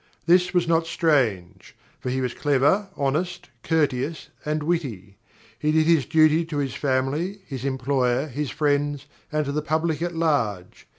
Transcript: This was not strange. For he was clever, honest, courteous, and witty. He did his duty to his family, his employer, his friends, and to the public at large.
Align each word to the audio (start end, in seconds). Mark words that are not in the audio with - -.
This 0.25 0.51
was 0.51 0.67
not 0.67 0.87
strange. 0.87 1.75
For 1.99 2.09
he 2.09 2.21
was 2.21 2.33
clever, 2.33 2.89
honest, 2.97 3.51
courteous, 3.61 4.29
and 4.43 4.63
witty. 4.63 5.19
He 5.59 5.71
did 5.71 5.85
his 5.85 6.07
duty 6.07 6.43
to 6.43 6.57
his 6.57 6.73
family, 6.73 7.41
his 7.45 7.63
employer, 7.65 8.25
his 8.25 8.49
friends, 8.49 9.05
and 9.31 9.45
to 9.45 9.51
the 9.51 9.61
public 9.61 10.01
at 10.01 10.15
large. 10.15 10.87